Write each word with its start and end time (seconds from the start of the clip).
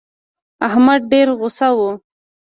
احمد 0.67 1.01
ډېر 1.11 1.27
غوسه 1.39 1.69
و. 1.77 1.79